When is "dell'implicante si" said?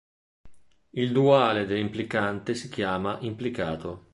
1.67-2.69